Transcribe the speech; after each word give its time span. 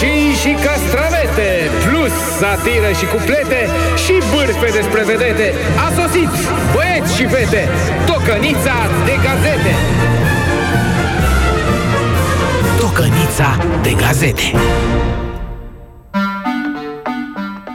roșii 0.00 0.32
și 0.42 0.52
castravete, 0.64 1.50
plus 1.86 2.12
satiră 2.38 2.90
și 2.98 3.06
cuplete 3.06 3.60
și 4.04 4.12
bârfe 4.32 4.70
despre 4.72 5.04
vedete. 5.04 5.52
A 5.86 6.02
sosit, 6.02 6.30
băieți 6.74 7.16
și 7.16 7.26
fete, 7.26 7.68
tocănița 8.06 8.76
de 9.04 9.14
gazete. 9.24 9.74
Tocănița 12.78 13.58
de 13.82 13.92
gazete. 13.92 14.52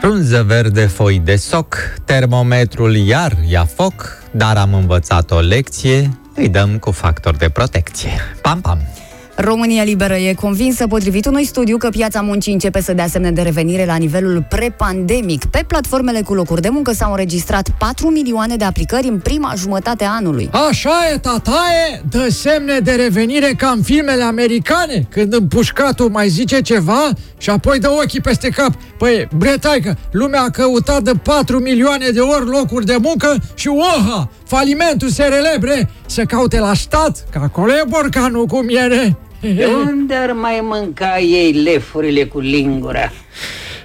Frunză 0.00 0.42
verde, 0.46 0.86
foi 0.86 1.20
de 1.24 1.36
soc, 1.36 1.76
termometrul 2.04 2.96
iar 2.96 3.32
ia 3.48 3.68
foc, 3.74 4.22
dar 4.30 4.56
am 4.56 4.74
învățat 4.74 5.30
o 5.30 5.38
lecție, 5.38 6.10
îi 6.34 6.48
dăm 6.48 6.78
cu 6.78 6.90
factor 6.90 7.36
de 7.36 7.48
protecție. 7.48 8.10
Pam, 8.42 8.60
pam! 8.60 9.03
România 9.36 9.82
Liberă 9.82 10.14
e 10.14 10.34
convinsă, 10.34 10.86
potrivit 10.86 11.26
unui 11.26 11.44
studiu, 11.44 11.76
că 11.76 11.88
piața 11.88 12.20
muncii 12.20 12.52
începe 12.52 12.80
să 12.80 12.92
dea 12.92 13.06
semne 13.06 13.30
de 13.30 13.42
revenire 13.42 13.84
la 13.84 13.96
nivelul 13.96 14.46
prepandemic. 14.48 15.44
Pe 15.44 15.64
platformele 15.66 16.20
cu 16.20 16.34
locuri 16.34 16.60
de 16.60 16.68
muncă 16.68 16.92
s-au 16.92 17.10
înregistrat 17.10 17.68
4 17.78 18.08
milioane 18.08 18.56
de 18.56 18.64
aplicări 18.64 19.08
în 19.08 19.18
prima 19.18 19.52
jumătate 19.56 20.04
a 20.04 20.10
anului. 20.10 20.50
Așa 20.68 20.90
e, 21.12 21.18
tataie, 21.18 22.02
dă 22.10 22.28
semne 22.30 22.78
de 22.78 22.92
revenire 22.92 23.54
ca 23.56 23.68
în 23.68 23.82
filmele 23.82 24.22
americane, 24.22 25.06
când 25.10 25.34
împușcatul 25.34 26.08
mai 26.08 26.28
zice 26.28 26.60
ceva 26.60 27.10
și 27.38 27.50
apoi 27.50 27.78
dă 27.78 27.90
ochii 28.02 28.20
peste 28.20 28.48
cap. 28.48 28.72
Păi, 28.98 29.28
bretaică, 29.36 29.96
lumea 30.10 30.42
a 30.42 30.50
căutat 30.50 31.02
de 31.02 31.12
4 31.22 31.58
milioane 31.58 32.08
de 32.08 32.20
ori 32.20 32.46
locuri 32.46 32.86
de 32.86 32.96
muncă 33.00 33.36
și 33.54 33.68
oha, 33.68 34.30
falimentul 34.46 35.08
se 35.08 35.24
relebre, 35.24 35.90
să 36.06 36.24
caute 36.24 36.58
la 36.58 36.74
stat, 36.74 37.24
că 37.30 37.38
acolo 37.42 37.72
e 37.72 37.84
borcanul 37.88 38.46
cu 38.46 38.62
miere. 38.62 39.16
De 39.40 39.66
unde 39.88 40.14
ar 40.14 40.32
mai 40.32 40.60
mânca 40.62 41.18
ei 41.18 41.52
lefurile 41.52 42.24
cu 42.24 42.40
lingura? 42.40 43.12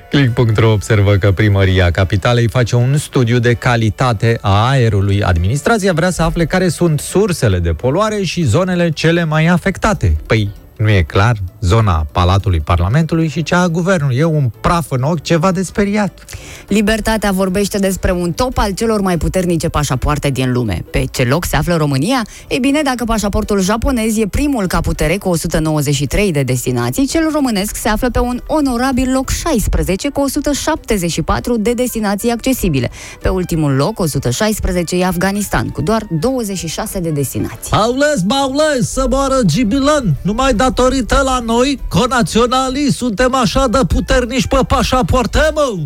Click.ro 0.10 0.72
observă 0.72 1.16
că 1.16 1.32
primăria 1.32 1.92
capitalei 1.92 2.48
face 2.48 2.76
un 2.76 2.98
studiu 2.98 3.40
de 3.40 3.54
calitate 3.54 4.38
a 4.42 4.70
aerului. 4.70 5.24
Administrația 5.24 5.94
vrea 5.94 6.10
să 6.10 6.22
afle 6.22 6.46
care 6.46 6.68
sunt 6.68 7.00
sursele 7.00 7.60
de 7.60 7.70
poluare 7.70 8.24
și 8.24 8.44
zonele 8.44 8.90
cele 8.90 9.24
mai 9.24 9.46
afectate. 9.46 10.18
Păi, 10.26 10.50
nu 10.78 10.90
e 10.90 11.02
clar 11.02 11.36
zona 11.62 12.06
Palatului 12.12 12.60
Parlamentului 12.60 13.28
și 13.28 13.44
cea 13.44 13.60
a 13.60 13.68
Guvernului. 13.68 14.18
E 14.18 14.24
un 14.24 14.52
praf 14.62 14.92
în 14.92 15.02
ochi, 15.02 15.22
ceva 15.22 15.52
de 15.52 15.62
speriat. 15.62 16.26
Libertatea 16.68 17.32
vorbește 17.32 17.78
despre 17.78 18.12
un 18.12 18.32
top 18.32 18.58
al 18.58 18.72
celor 18.72 19.02
mai 19.02 19.18
puternice 19.18 19.70
pașapoarte 19.70 20.30
din 20.30 20.52
lume. 20.52 20.84
Pe 20.92 21.06
ce 21.12 21.24
loc 21.24 21.46
se 21.46 21.56
află 21.56 21.76
România? 21.76 22.26
Ei 22.48 22.60
bine, 22.60 22.82
dacă 22.82 23.04
pașaportul 23.04 23.62
japonez 23.62 24.18
e 24.18 24.28
primul 24.28 24.68
ca 24.68 24.80
putere 24.80 25.18
cu 25.18 25.30
193 25.30 26.32
de 26.32 26.44
destinații, 26.44 27.08
cel 27.08 27.30
românesc 27.32 27.76
se 27.76 27.90
află 27.90 28.10
pe 28.10 28.20
un 28.20 28.42
onorabil 28.48 29.12
loc 29.12 29.30
16 29.30 30.10
cu 30.10 30.22
174 30.22 31.58
de 31.58 31.74
destinații 31.74 32.32
accesibile. 32.32 32.90
Pe 33.22 33.30
ultimul 33.30 33.72
loc, 33.72 34.00
116, 34.00 34.96
e 34.96 35.06
Afganistan, 35.06 35.68
cu 35.70 35.82
doar 35.82 36.08
26 36.10 37.00
de 37.00 37.10
destinații. 37.10 37.72
Aules, 37.72 38.22
baules, 38.22 38.92
să 38.92 39.06
moară 39.10 39.40
Gibilan! 39.46 40.16
Numai 40.22 40.54
datorită 40.54 41.22
la 41.26 41.40
noi, 41.50 41.80
conaționalii, 41.88 42.92
suntem 42.92 43.34
așa 43.34 43.68
de 43.68 43.80
puternici 43.88 44.48
pe 44.48 44.60
pașapoarte, 44.68 45.40
mă! 45.54 45.78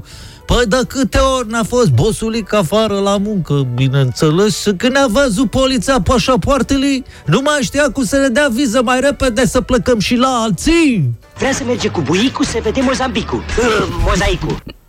Păi 0.45 0.65
de 0.67 0.81
câte 0.87 1.17
ori 1.17 1.49
n-a 1.49 1.63
fost 1.63 1.89
bosulic 1.89 2.53
afară 2.53 2.99
la 2.99 3.17
muncă, 3.17 3.67
bineînțeles, 3.75 4.63
când 4.77 4.97
a 4.97 5.05
văzut 5.09 5.49
poliția 5.49 6.01
pașapoartele, 6.01 7.03
nu 7.25 7.41
mai 7.43 7.61
știa 7.61 7.89
cum 7.91 8.05
să 8.05 8.17
ne 8.17 8.27
dea 8.27 8.47
viză 8.51 8.81
mai 8.83 8.99
repede 8.99 9.45
să 9.45 9.61
plecăm 9.61 9.99
și 9.99 10.15
la 10.15 10.27
alții. 10.27 11.09
Vrea 11.37 11.53
să 11.53 11.63
merge 11.63 11.87
cu 11.87 12.01
buicul 12.01 12.45
să 12.45 12.59
vedem 12.63 12.83
Mozambicul, 12.83 13.37
uh, 13.37 13.87
mozaicul. 14.05 14.82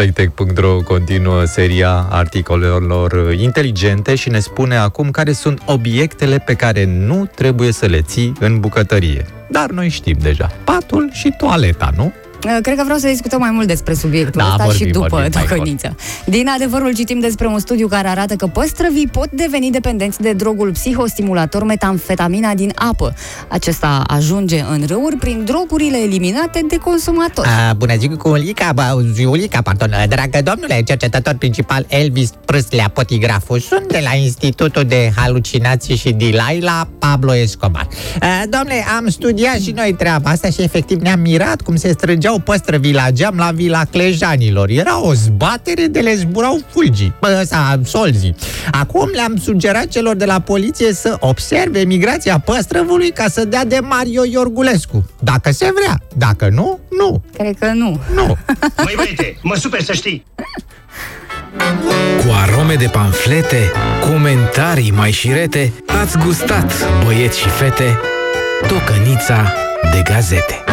Playtech.ro 0.00 0.82
continuă 0.82 1.44
seria 1.44 2.06
articolelor 2.10 3.32
inteligente 3.32 4.14
și 4.14 4.28
ne 4.28 4.38
spune 4.38 4.76
acum 4.76 5.10
care 5.10 5.32
sunt 5.32 5.62
obiectele 5.66 6.38
pe 6.38 6.54
care 6.54 6.84
nu 6.84 7.30
trebuie 7.34 7.72
să 7.72 7.86
le 7.86 8.00
ții 8.00 8.32
în 8.40 8.60
bucătărie. 8.60 9.26
Dar 9.50 9.70
noi 9.70 9.88
știm 9.88 10.16
deja. 10.20 10.50
Patul 10.64 11.10
și 11.12 11.34
toaleta, 11.38 11.90
nu? 11.96 12.12
Uh, 12.44 12.58
Cred 12.62 12.76
că 12.76 12.82
vreau 12.84 12.98
să 12.98 13.08
discutăm 13.08 13.40
mai 13.40 13.50
mult 13.50 13.66
despre 13.66 13.94
subiectul 13.94 14.40
Da, 14.40 14.48
ăsta 14.50 14.64
vorbim, 14.64 14.86
și 14.86 14.92
după 14.92 15.06
vorbim, 15.10 15.30
mai 15.34 15.46
tocăniță. 15.46 15.96
Din 16.26 16.48
adevărul 16.48 16.94
citim 16.94 17.20
despre 17.20 17.46
un 17.46 17.58
studiu 17.58 17.88
care 17.88 18.08
arată 18.08 18.34
că 18.34 18.46
păstrăvii 18.46 19.06
pot 19.06 19.30
deveni 19.30 19.70
dependenți 19.70 20.20
de 20.20 20.32
drogul 20.32 20.70
psihostimulator 20.70 21.64
metamfetamina 21.64 22.54
din 22.54 22.72
apă. 22.74 23.14
Acesta 23.48 24.04
ajunge 24.06 24.64
în 24.70 24.84
râuri 24.86 25.16
prin 25.16 25.44
drogurile 25.44 25.98
eliminate 25.98 26.60
de 26.68 26.76
consumatori. 26.76 27.48
A, 27.68 27.72
bună 27.72 27.96
ziua 27.98 28.16
cu 28.16 28.28
Ulica, 28.28 28.72
bă, 28.74 29.02
Ulica, 29.26 29.60
pardon, 29.62 29.90
dragă 30.08 30.42
domnule, 30.42 30.82
cercetător 30.82 31.34
principal 31.34 31.86
Elvis 31.88 32.30
Prâslea 32.44 32.90
Potigrafu, 32.94 33.58
sunt 33.58 33.88
de 33.88 34.00
la 34.02 34.14
Institutul 34.14 34.84
de 34.84 35.12
Halucinații 35.16 35.96
și 35.96 36.12
Dilai 36.12 36.60
la 36.60 36.88
Pablo 36.98 37.34
Escobar. 37.34 37.88
A, 38.20 38.26
domnule, 38.48 38.84
am 38.96 39.08
studiat 39.08 39.58
și 39.60 39.70
noi 39.70 39.94
treaba 39.98 40.30
asta 40.30 40.50
și 40.50 40.62
efectiv 40.62 41.00
ne-am 41.00 41.20
mirat 41.20 41.60
cum 41.60 41.76
se 41.76 41.92
strângeau 41.92 42.29
păstrăvii 42.38 42.92
la 42.92 43.10
geam 43.10 43.36
la 43.36 43.50
Vila 43.50 43.84
Clejanilor. 43.84 44.68
Era 44.68 45.02
o 45.02 45.12
zbatere 45.14 45.86
de 45.86 46.00
le 46.00 46.14
zburau 46.14 46.60
fulgii, 46.70 47.12
bă, 47.20 47.42
sau 47.46 47.80
solzii. 47.84 48.34
Acum 48.70 49.10
le-am 49.12 49.36
sugerat 49.36 49.86
celor 49.86 50.16
de 50.16 50.24
la 50.24 50.40
poliție 50.40 50.92
să 50.92 51.16
observe 51.20 51.80
migrația 51.84 52.38
păstrăvului 52.38 53.10
ca 53.10 53.28
să 53.28 53.44
dea 53.44 53.64
de 53.64 53.78
Mario 53.82 54.22
Iorgulescu. 54.24 55.10
Dacă 55.20 55.50
se 55.50 55.70
vrea, 55.82 56.00
dacă 56.16 56.48
nu, 56.52 56.78
nu. 56.98 57.22
Cred 57.36 57.56
că 57.58 57.66
nu. 57.74 58.00
Nu. 58.14 58.26
Măi 58.84 58.92
băiete, 58.96 59.36
mă 59.42 59.54
super 59.54 59.82
să 59.82 59.92
știi. 59.92 60.24
Cu 62.18 62.26
arome 62.42 62.74
de 62.74 62.86
panflete, 62.86 63.72
comentarii 64.00 64.90
mai 64.90 65.10
șirete, 65.10 65.72
ați 66.02 66.18
gustat, 66.18 66.72
băieți 67.04 67.38
și 67.38 67.48
fete, 67.48 67.98
tocănița 68.68 69.52
de 69.92 70.02
gazete. 70.12 70.64